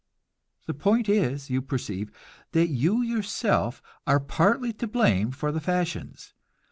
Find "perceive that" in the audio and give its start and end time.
1.61-2.69